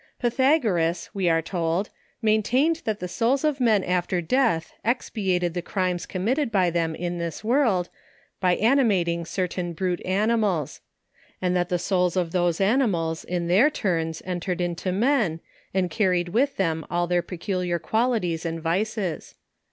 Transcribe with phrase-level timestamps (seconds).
[0.17, 1.91] Pythagoras, we are told,
[2.23, 7.19] maintained that the souls of men after death, expiated the crimes committed by them in
[7.19, 7.87] this world,
[8.39, 10.81] by animating certain brute animals;
[11.39, 15.39] and that the souls of those animals in their turns, entered in to men,
[15.71, 19.35] and carried with them all their peculiar qualities and vices.